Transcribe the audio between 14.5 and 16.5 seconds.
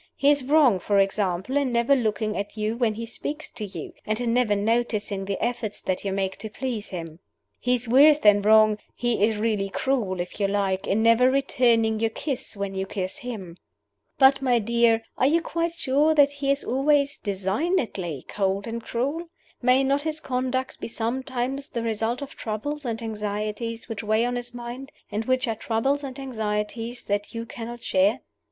dear, are you quite sure that he